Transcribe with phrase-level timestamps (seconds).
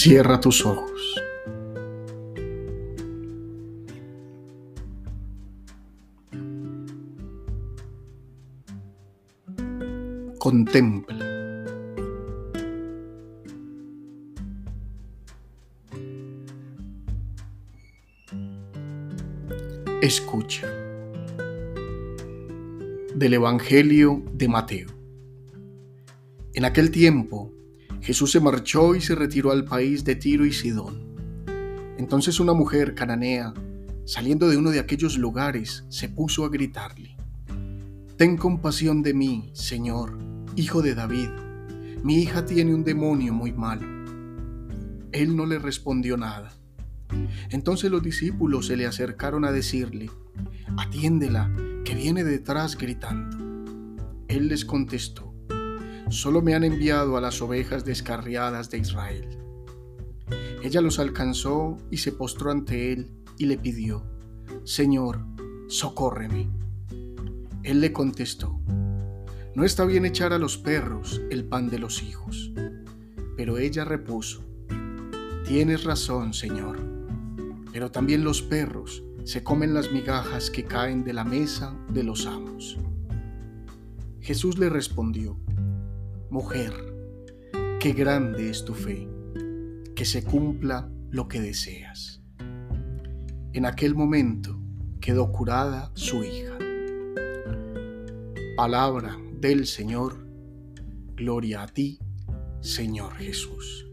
[0.00, 1.20] Cierra tus ojos.
[10.38, 11.64] Contempla.
[20.00, 20.68] Escucha.
[23.16, 24.90] Del Evangelio de Mateo.
[26.54, 27.50] En aquel tiempo,
[28.00, 31.08] Jesús se marchó y se retiró al país de Tiro y Sidón.
[31.98, 33.52] Entonces una mujer cananea,
[34.04, 37.18] saliendo de uno de aquellos lugares, se puso a gritarle,
[38.18, 40.18] Ten compasión de mí, Señor,
[40.56, 41.28] hijo de David,
[42.02, 43.86] mi hija tiene un demonio muy malo.
[45.12, 46.52] Él no le respondió nada.
[47.50, 50.10] Entonces los discípulos se le acercaron a decirle,
[50.76, 51.48] Atiéndela,
[51.84, 53.36] que viene detrás gritando.
[54.26, 55.27] Él les contestó,
[56.10, 59.28] Solo me han enviado a las ovejas descarriadas de Israel.
[60.62, 64.04] Ella los alcanzó y se postró ante él y le pidió,
[64.64, 65.20] Señor,
[65.68, 66.50] socórreme.
[67.62, 68.58] Él le contestó,
[69.54, 72.52] No está bien echar a los perros el pan de los hijos.
[73.36, 74.42] Pero ella repuso,
[75.46, 76.78] Tienes razón, Señor,
[77.72, 82.26] pero también los perros se comen las migajas que caen de la mesa de los
[82.26, 82.78] amos.
[84.20, 85.38] Jesús le respondió,
[86.30, 86.74] Mujer,
[87.80, 89.08] qué grande es tu fe,
[89.96, 92.22] que se cumpla lo que deseas.
[93.54, 94.60] En aquel momento
[95.00, 96.58] quedó curada su hija.
[98.58, 100.18] Palabra del Señor,
[101.16, 101.98] gloria a ti,
[102.60, 103.86] Señor Jesús.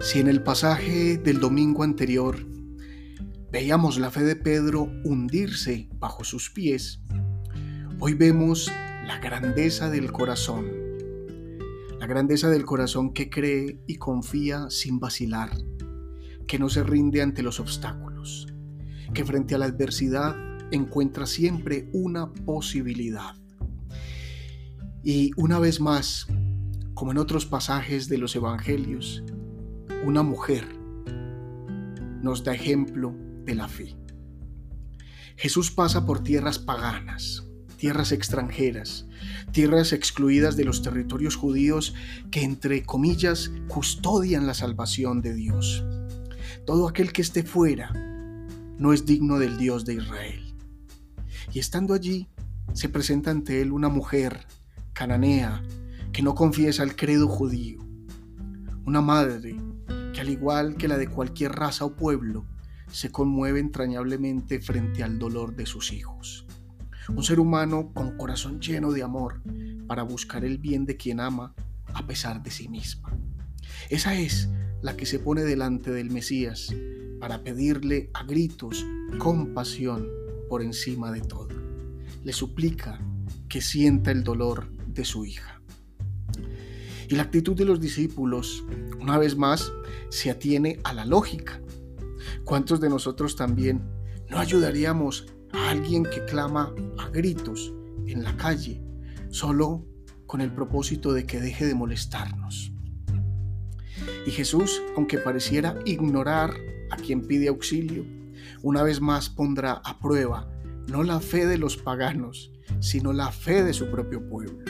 [0.00, 2.36] Si en el pasaje del domingo anterior
[3.50, 7.00] veíamos la fe de Pedro hundirse bajo sus pies,
[8.00, 8.70] hoy vemos
[9.08, 10.66] la grandeza del corazón.
[11.98, 15.50] La grandeza del corazón que cree y confía sin vacilar,
[16.46, 18.48] que no se rinde ante los obstáculos,
[19.14, 20.36] que frente a la adversidad
[20.72, 23.34] encuentra siempre una posibilidad.
[25.02, 26.26] Y una vez más,
[26.92, 29.24] como en otros pasajes de los evangelios,
[30.04, 30.68] una mujer
[32.20, 33.14] nos da ejemplo
[33.46, 33.96] de la fe.
[35.38, 37.47] Jesús pasa por tierras paganas,
[37.78, 39.06] tierras extranjeras,
[39.52, 41.94] tierras excluidas de los territorios judíos
[42.30, 45.84] que, entre comillas, custodian la salvación de Dios.
[46.66, 47.92] Todo aquel que esté fuera
[48.78, 50.54] no es digno del Dios de Israel.
[51.52, 52.28] Y estando allí,
[52.74, 54.46] se presenta ante él una mujer
[54.92, 55.62] cananea
[56.12, 57.78] que no confiesa el credo judío,
[58.84, 59.56] una madre
[60.12, 62.44] que al igual que la de cualquier raza o pueblo,
[62.90, 66.47] se conmueve entrañablemente frente al dolor de sus hijos
[67.08, 69.42] un ser humano con corazón lleno de amor
[69.86, 71.54] para buscar el bien de quien ama
[71.94, 73.16] a pesar de sí misma.
[73.88, 74.48] Esa es
[74.82, 76.74] la que se pone delante del Mesías
[77.18, 78.86] para pedirle a gritos
[79.18, 80.06] compasión
[80.48, 81.48] por encima de todo.
[82.22, 83.00] Le suplica
[83.48, 85.60] que sienta el dolor de su hija.
[87.08, 88.64] Y la actitud de los discípulos,
[89.00, 89.72] una vez más,
[90.10, 91.60] se atiene a la lógica.
[92.44, 93.82] ¿Cuántos de nosotros también
[94.28, 96.74] no ayudaríamos a alguien que clama
[97.12, 97.72] gritos
[98.06, 98.82] en la calle
[99.30, 99.86] solo
[100.26, 102.72] con el propósito de que deje de molestarnos.
[104.26, 106.54] Y Jesús, aunque pareciera ignorar
[106.90, 108.04] a quien pide auxilio,
[108.62, 110.50] una vez más pondrá a prueba
[110.88, 114.64] no la fe de los paganos, sino la fe de su propio pueblo,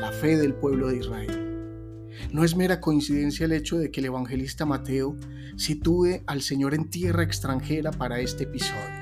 [0.00, 1.42] la fe del pueblo de Israel.
[2.32, 5.16] No es mera coincidencia el hecho de que el evangelista Mateo
[5.56, 9.01] sitúe al Señor en tierra extranjera para este episodio.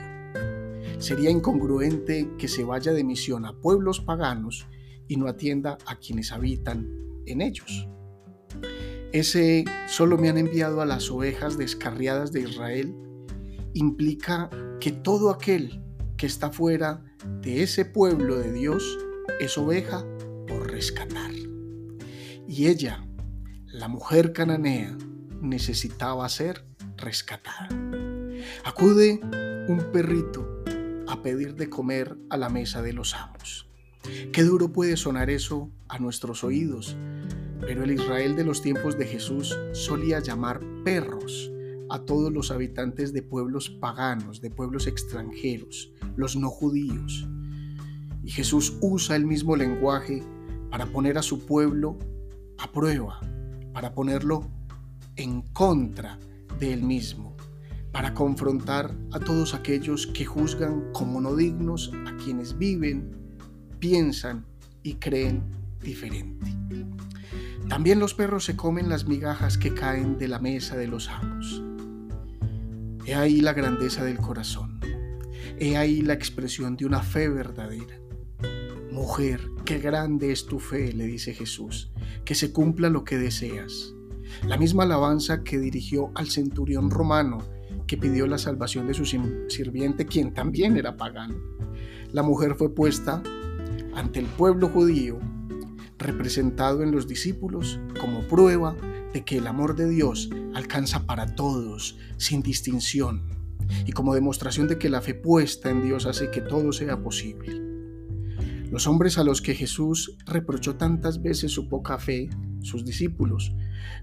[1.00, 4.66] Sería incongruente que se vaya de misión a pueblos paganos
[5.08, 6.88] y no atienda a quienes habitan
[7.24, 7.88] en ellos.
[9.12, 12.94] Ese solo me han enviado a las ovejas descarriadas de Israel
[13.72, 15.82] implica que todo aquel
[16.18, 17.02] que está fuera
[17.40, 18.98] de ese pueblo de Dios
[19.40, 20.04] es oveja
[20.46, 21.30] por rescatar.
[22.46, 23.06] Y ella,
[23.66, 24.96] la mujer cananea,
[25.40, 26.66] necesitaba ser
[26.98, 27.68] rescatada.
[28.64, 29.18] Acude
[29.66, 30.59] un perrito
[31.10, 33.68] a pedir de comer a la mesa de los amos.
[34.32, 36.96] Qué duro puede sonar eso a nuestros oídos,
[37.60, 41.50] pero el Israel de los tiempos de Jesús solía llamar perros
[41.90, 47.28] a todos los habitantes de pueblos paganos, de pueblos extranjeros, los no judíos.
[48.22, 50.22] Y Jesús usa el mismo lenguaje
[50.70, 51.98] para poner a su pueblo
[52.56, 53.18] a prueba,
[53.72, 54.48] para ponerlo
[55.16, 56.20] en contra
[56.60, 57.36] de él mismo
[57.92, 63.10] para confrontar a todos aquellos que juzgan como no dignos a quienes viven,
[63.78, 64.46] piensan
[64.82, 65.42] y creen
[65.82, 66.46] diferente.
[67.68, 71.62] También los perros se comen las migajas que caen de la mesa de los amos.
[73.06, 74.80] He ahí la grandeza del corazón.
[75.58, 77.98] He ahí la expresión de una fe verdadera.
[78.92, 81.92] Mujer, qué grande es tu fe, le dice Jesús,
[82.24, 83.94] que se cumpla lo que deseas.
[84.46, 87.38] La misma alabanza que dirigió al centurión romano
[87.90, 91.34] que pidió la salvación de su sirviente, quien también era pagano.
[92.12, 93.20] La mujer fue puesta
[93.96, 95.18] ante el pueblo judío,
[95.98, 98.76] representado en los discípulos, como prueba
[99.12, 103.24] de que el amor de Dios alcanza para todos, sin distinción,
[103.84, 107.60] y como demostración de que la fe puesta en Dios hace que todo sea posible.
[108.70, 113.52] Los hombres a los que Jesús reprochó tantas veces su poca fe, sus discípulos,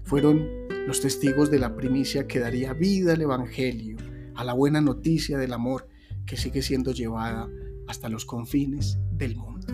[0.04, 3.98] fueron los testigos de la primicia que daría vida al Evangelio,
[4.34, 5.86] a la buena noticia del amor
[6.24, 7.46] que sigue siendo llevada
[7.86, 9.66] hasta los confines del mundo.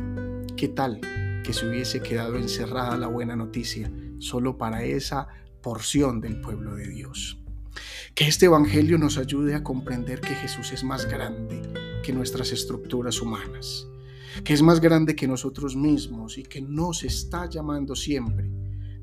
[0.57, 1.01] ¿Qué tal
[1.45, 5.29] que se hubiese quedado encerrada la buena noticia solo para esa
[5.63, 7.39] porción del pueblo de Dios?
[8.17, 11.63] Que este Evangelio nos ayude a comprender que Jesús es más grande
[12.03, 13.87] que nuestras estructuras humanas,
[14.43, 18.51] que es más grande que nosotros mismos y que nos está llamando siempre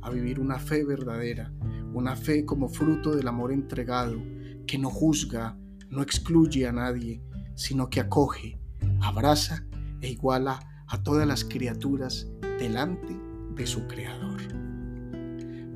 [0.01, 1.53] a vivir una fe verdadera,
[1.93, 4.21] una fe como fruto del amor entregado,
[4.65, 5.57] que no juzga,
[5.89, 7.21] no excluye a nadie,
[7.55, 8.59] sino que acoge,
[9.01, 9.65] abraza
[10.01, 12.27] e iguala a todas las criaturas
[12.59, 13.19] delante
[13.55, 14.41] de su Creador.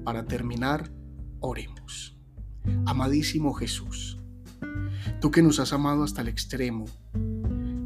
[0.03, 0.91] Para terminar,
[1.39, 2.17] oremos.
[2.85, 4.19] Amadísimo Jesús,
[5.21, 6.85] tú que nos has amado hasta el extremo,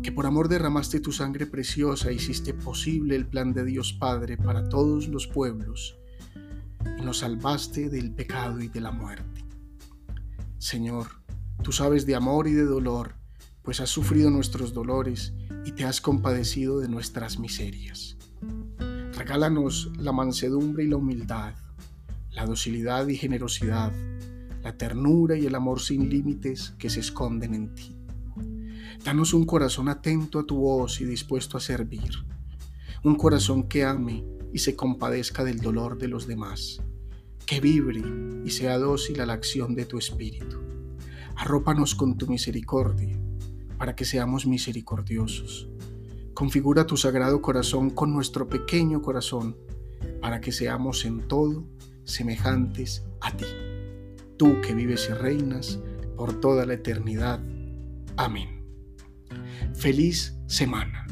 [0.01, 4.69] que por amor derramaste tu sangre preciosa, hiciste posible el plan de Dios Padre para
[4.69, 5.97] todos los pueblos,
[6.99, 9.45] y nos salvaste del pecado y de la muerte.
[10.57, 11.07] Señor,
[11.63, 13.15] tú sabes de amor y de dolor,
[13.63, 15.33] pues has sufrido nuestros dolores
[15.65, 18.17] y te has compadecido de nuestras miserias.
[19.13, 21.53] Regálanos la mansedumbre y la humildad,
[22.31, 23.93] la docilidad y generosidad,
[24.61, 27.95] la ternura y el amor sin límites que se esconden en ti.
[29.05, 32.11] Danos un corazón atento a tu voz y dispuesto a servir,
[33.03, 36.81] un corazón que ame y se compadezca del dolor de los demás,
[37.49, 38.03] que vibre
[38.45, 40.59] y sea dócil a la acción de tu Espíritu.
[41.35, 43.19] Arrópanos con tu misericordia,
[43.79, 45.67] para que seamos misericordiosos.
[46.35, 49.57] Configura tu sagrado corazón con nuestro pequeño corazón,
[50.21, 51.65] para que seamos en todo
[52.03, 53.47] semejantes a ti.
[54.37, 55.79] Tú que vives y reinas
[56.15, 57.39] por toda la eternidad.
[58.15, 58.63] Amén.
[59.73, 61.08] Feliz semana.